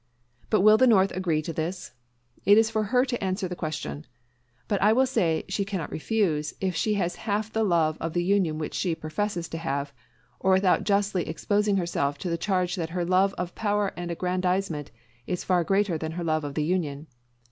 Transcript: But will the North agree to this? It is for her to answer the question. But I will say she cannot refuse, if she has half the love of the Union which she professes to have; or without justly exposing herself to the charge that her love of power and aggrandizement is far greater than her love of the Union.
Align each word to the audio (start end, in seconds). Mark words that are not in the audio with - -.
But 0.49 0.61
will 0.61 0.77
the 0.79 0.87
North 0.87 1.11
agree 1.11 1.43
to 1.43 1.53
this? 1.53 1.91
It 2.43 2.57
is 2.57 2.71
for 2.71 2.85
her 2.85 3.05
to 3.05 3.23
answer 3.23 3.47
the 3.47 3.55
question. 3.55 4.07
But 4.67 4.81
I 4.81 4.93
will 4.93 5.05
say 5.05 5.43
she 5.47 5.63
cannot 5.63 5.91
refuse, 5.91 6.55
if 6.59 6.75
she 6.75 6.95
has 6.95 7.17
half 7.27 7.53
the 7.53 7.63
love 7.63 7.99
of 8.01 8.13
the 8.13 8.23
Union 8.23 8.57
which 8.57 8.73
she 8.73 8.95
professes 8.95 9.47
to 9.49 9.59
have; 9.59 9.93
or 10.39 10.53
without 10.53 10.85
justly 10.85 11.27
exposing 11.27 11.77
herself 11.77 12.17
to 12.17 12.31
the 12.31 12.35
charge 12.39 12.73
that 12.77 12.89
her 12.89 13.05
love 13.05 13.35
of 13.37 13.53
power 13.53 13.93
and 13.95 14.09
aggrandizement 14.09 14.89
is 15.27 15.43
far 15.43 15.63
greater 15.63 15.99
than 15.99 16.13
her 16.13 16.23
love 16.23 16.43
of 16.43 16.55
the 16.55 16.63
Union. 16.65 17.05